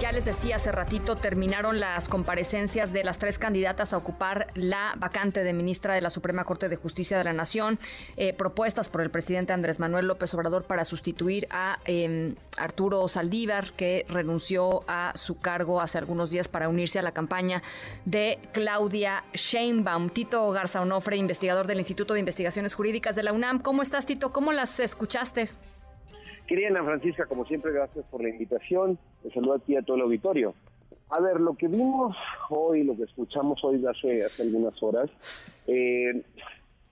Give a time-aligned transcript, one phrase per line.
[0.00, 4.94] Ya les decía hace ratito, terminaron las comparecencias de las tres candidatas a ocupar la
[4.96, 7.78] vacante de ministra de la Suprema Corte de Justicia de la Nación,
[8.16, 13.72] eh, propuestas por el presidente Andrés Manuel López Obrador para sustituir a em, Arturo Saldívar,
[13.74, 17.62] que renunció a su cargo hace algunos días para unirse a la campaña
[18.04, 20.10] de Claudia Sheinbaum.
[20.10, 23.60] Tito Garza Onofre, investigador del Instituto de Investigaciones Jurídicas de la UNAM.
[23.60, 24.32] ¿Cómo estás, Tito?
[24.32, 25.50] ¿Cómo las escuchaste?
[26.52, 28.98] Querida Ana Francisca, como siempre, gracias por la invitación.
[29.22, 30.52] Te saludo aquí a todo el auditorio.
[31.08, 32.14] A ver, lo que vimos
[32.50, 35.08] hoy, lo que escuchamos hoy hace, hace algunas horas,
[35.66, 36.22] eh,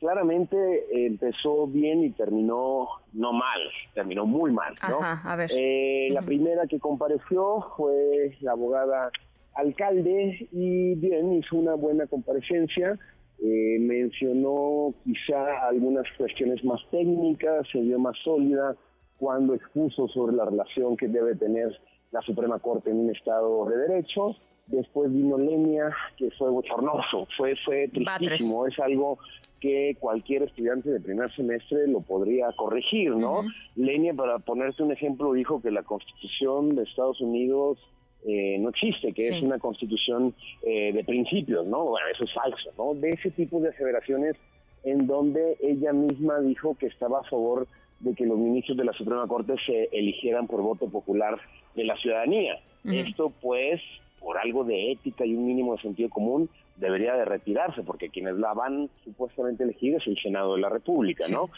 [0.00, 3.60] claramente empezó bien y terminó no mal,
[3.94, 4.74] terminó muy mal.
[4.88, 4.98] ¿no?
[5.00, 5.48] a ver.
[5.56, 9.12] Eh, la primera que compareció fue la abogada
[9.54, 12.98] alcalde y bien, hizo una buena comparecencia.
[13.40, 18.76] Eh, mencionó quizá algunas cuestiones más técnicas, se vio más sólida
[19.18, 21.78] cuando expuso sobre la relación que debe tener
[22.10, 24.36] la Suprema Corte en un Estado de Derecho.
[24.66, 29.18] Después vino Lenia, que fue bochornoso, fue, fue tristísimo, es algo
[29.60, 33.42] que cualquier estudiante de primer semestre lo podría corregir, ¿no?
[33.76, 37.78] Lenia, para ponerte un ejemplo, dijo que la Constitución de Estados Unidos
[38.26, 41.84] eh, no existe, que es una constitución eh, de principios, ¿no?
[41.84, 42.94] Bueno, eso es falso, ¿no?
[42.94, 44.34] De ese tipo de aseveraciones
[44.82, 47.66] en donde ella misma dijo que estaba a favor
[48.04, 51.38] de que los ministros de la Suprema Corte se eligieran por voto popular
[51.74, 52.60] de la ciudadanía.
[52.84, 53.80] Esto, pues,
[54.20, 58.34] por algo de ética y un mínimo de sentido común, debería de retirarse, porque quienes
[58.34, 61.48] la van supuestamente elegir es el Senado de la República, ¿no?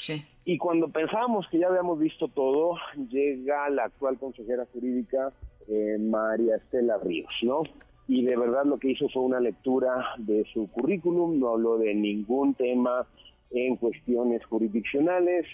[0.44, 2.76] Y cuando pensábamos que ya habíamos visto todo,
[3.10, 5.32] llega la actual consejera jurídica,
[5.68, 7.62] eh, María Estela Ríos, ¿no?
[8.06, 11.92] Y de verdad lo que hizo fue una lectura de su currículum, no habló de
[11.92, 13.04] ningún tema
[13.50, 15.46] en cuestiones jurisdiccionales,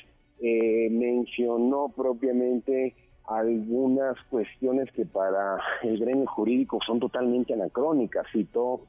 [0.45, 2.95] eh, mencionó propiamente
[3.29, 8.27] algunas cuestiones que para el gremio jurídico son totalmente anacrónicas.
[8.33, 8.81] Citó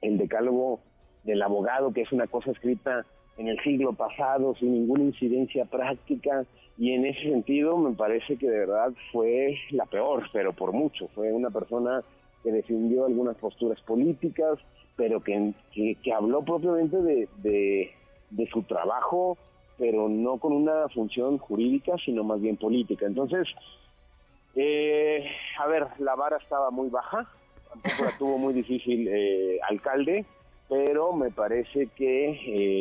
[0.00, 0.80] el decálogo
[1.22, 6.44] del abogado, que es una cosa escrita en el siglo pasado sin ninguna incidencia práctica
[6.76, 11.06] y en ese sentido me parece que de verdad fue la peor, pero por mucho.
[11.14, 12.02] Fue una persona
[12.42, 14.58] que defendió algunas posturas políticas,
[14.96, 17.90] pero que, que, habló propiamente de, de,
[18.30, 19.38] de su trabajo
[19.78, 23.06] pero no con una función jurídica, sino más bien política.
[23.06, 23.48] Entonces,
[24.56, 25.24] eh,
[25.58, 27.26] a ver, la vara estaba muy baja,
[27.70, 30.24] tampoco la tuvo muy difícil eh, alcalde,
[30.68, 32.30] pero me parece que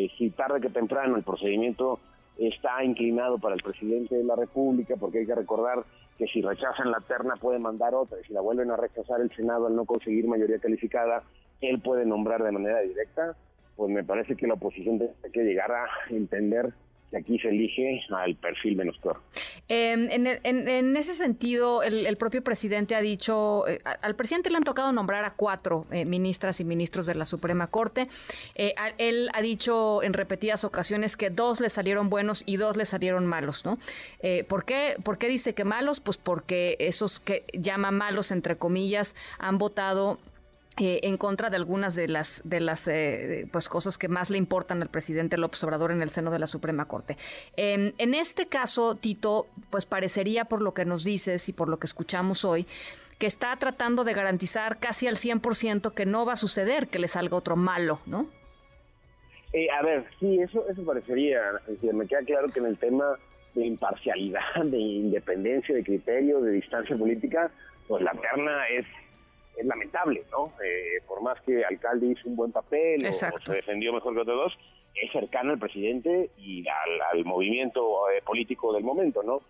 [0.06, 2.00] eh, si tarde que temprano el procedimiento
[2.38, 5.84] está inclinado para el presidente de la República, porque hay que recordar
[6.18, 9.31] que si rechazan la terna puede mandar otra, y si la vuelven a rechazar el
[9.35, 11.24] Senado al no conseguir mayoría calificada,
[11.62, 13.35] él puede nombrar de manera directa,
[13.75, 16.74] pues me parece que la oposición tiene que llegar a entender
[17.09, 19.22] que aquí se elige al perfil menos peor.
[19.69, 24.91] Em, en, ese sentido, el, propio presidente ha dicho, eh, al presidente le han tocado
[24.91, 28.07] nombrar a cuatro eh, ministras y ministros de la Suprema Corte.
[28.56, 32.85] Eh, él ha dicho en repetidas ocasiones que dos le salieron buenos y dos le
[32.85, 33.78] salieron malos, ¿no?
[34.47, 36.00] ¿por, qué, ¿Por qué dice que malos?
[36.00, 40.19] Pues porque esos que llama malos, entre comillas, han votado
[40.79, 44.38] eh, en contra de algunas de las de las eh, pues cosas que más le
[44.38, 47.17] importan al presidente López Obrador en el seno de la Suprema Corte.
[47.55, 51.87] en este caso, Tito, pues parecería por lo que nos dices y por lo que
[51.87, 52.67] escuchamos hoy
[53.17, 57.07] que está tratando de garantizar casi al 100% que no va a suceder que le
[57.07, 58.27] salga otro malo, ¿no?
[59.53, 61.41] Eh, a ver, sí, eso eso parecería.
[61.81, 63.17] me queda claro que en el tema
[63.55, 67.49] de imparcialidad, de independencia, de criterio, de distancia política,
[67.87, 68.85] pues la terna es
[69.57, 70.53] es lamentable, ¿no?
[70.63, 74.22] Eh, por más que el alcalde hizo un buen papel o, se defendió mejor que
[74.22, 74.57] otros dos,
[74.94, 79.41] es cercano al presidente y al, movimiento eh, político del momento, ¿no?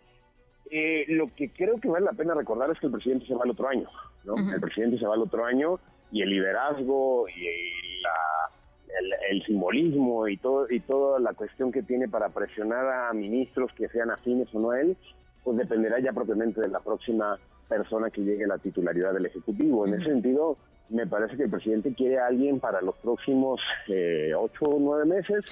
[0.69, 3.45] Eh, lo que creo que vale la pena recordar es que el presidente se va
[3.45, 3.89] el otro año,
[4.23, 4.35] ¿no?
[4.53, 5.79] El presidente se va el otro año
[6.11, 12.29] y el liderazgo y el, simbolismo y todo y toda la cuestión que tiene para
[12.29, 14.97] presionar a ministros que sean afines o no a él,
[15.43, 17.37] pues dependerá ya propiamente de la próxima
[17.67, 19.85] persona que llegue a la titularidad del Ejecutivo.
[19.85, 20.57] En ese sentido,
[20.89, 25.05] me parece que el presidente quiere a alguien para los próximos eh, ocho o nueve
[25.05, 25.43] meses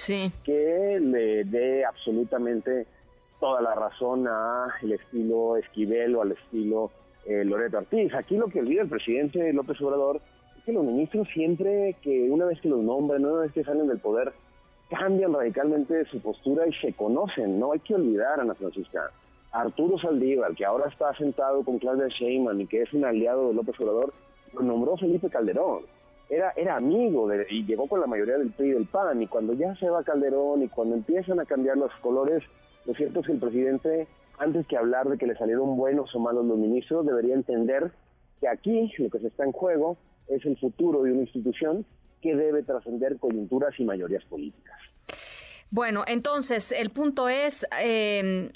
[0.44, 2.86] que le dé absolutamente
[3.38, 6.90] toda la razón a el estilo Esquivel o al estilo
[7.26, 8.14] eh, Loreto Ortiz.
[8.14, 10.20] Aquí lo que olvida el presidente López Obrador
[10.56, 13.88] es que los ministros siempre que una vez que los nombran, una vez que salen
[13.88, 14.32] del poder,
[14.88, 17.58] cambian radicalmente su postura y se conocen.
[17.58, 19.10] No hay que olvidar, Ana Francisca,
[19.60, 23.54] Arturo Saldívar, que ahora está sentado con Claudia Sheinbaum y que es un aliado de
[23.54, 24.12] López Obrador,
[24.52, 25.84] lo nombró Felipe Calderón.
[26.28, 29.26] era, era amigo de, y llegó con la mayoría del PRI y del PAN, y
[29.26, 32.42] cuando ya se va Calderón y cuando empiezan a cambiar los colores,
[32.84, 34.06] lo cierto es que el presidente,
[34.38, 37.92] antes que hablar de que le salieron buenos o malos los ministros, debería entender
[38.40, 39.96] que aquí lo que se está en juego
[40.28, 41.86] es el futuro de una institución
[42.20, 44.76] que debe trascender coyunturas y mayorías políticas.
[45.70, 48.50] Bueno, entonces el punto es, em,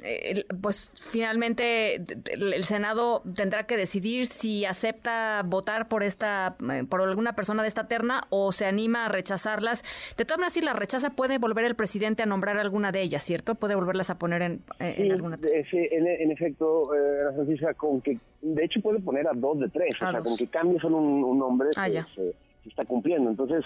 [0.62, 7.34] pues finalmente el Senado tendrá que decidir si acepta votar por esta, eh, por alguna
[7.34, 9.82] persona de esta terna o se anima a rechazarlas.
[10.16, 13.24] De todas maneras, si la rechaza, puede volver el presidente a nombrar alguna de ellas,
[13.24, 13.56] ¿cierto?
[13.56, 15.36] Puede volverlas a poner en, eh, en alguna.
[15.70, 19.96] Sí, en, efecto, eh, Francisca, con que, de hecho puede poner a dos de tres,
[20.00, 23.30] o sea, con que cambie solo un, nombre, ah, pues, se está cumpliendo.
[23.30, 23.64] Entonces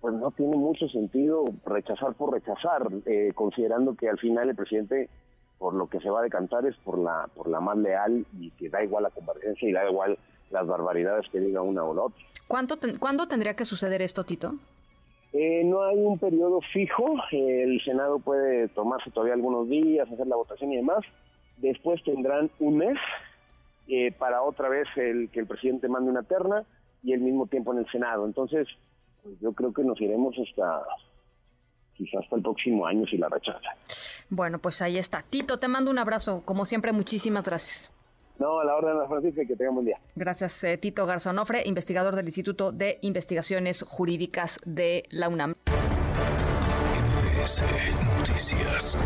[0.00, 5.08] pues no tiene mucho sentido rechazar por rechazar, eh, considerando que al final el presidente
[5.58, 8.50] por lo que se va a decantar es por la por la más leal y
[8.52, 10.16] que da igual la comparecencia y da igual
[10.50, 12.24] las barbaridades que diga una o la otra.
[12.46, 14.54] ¿Cuánto ¿Cuándo tendría que suceder esto, Tito?
[15.32, 20.36] Eh, no hay un periodo fijo, el Senado puede tomarse todavía algunos días, hacer la
[20.36, 21.00] votación y demás,
[21.58, 22.96] después tendrán un mes
[23.88, 26.64] eh, para otra vez el que el presidente mande una terna
[27.02, 28.24] y el mismo tiempo en el Senado.
[28.24, 28.68] Entonces,
[29.22, 30.82] pues yo creo que nos iremos hasta
[31.94, 33.70] quizás hasta el próximo año si la rechaza.
[34.30, 35.24] Bueno, pues ahí está.
[35.28, 36.42] Tito, te mando un abrazo.
[36.44, 37.90] Como siempre, muchísimas gracias.
[38.38, 39.98] No, a la orden, de Francisca, que tenga buen día.
[40.14, 45.54] Gracias, eh, Tito Garzonofre, investigador del Instituto de Investigaciones Jurídicas de la UNAM.
[48.18, 48.96] Noticias.